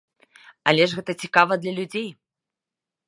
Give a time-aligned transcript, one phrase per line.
[0.71, 2.09] Але ж гэта цікава для людзей.